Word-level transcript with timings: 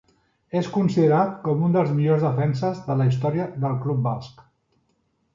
És 0.59 0.67
considerat 0.75 1.33
com 1.47 1.59
un 1.67 1.75
dels 1.75 1.91
millors 1.97 2.25
defenses 2.27 2.79
de 2.87 2.95
la 3.01 3.07
història 3.11 3.45
del 3.65 3.77
club 3.85 4.01
basc. 4.09 4.41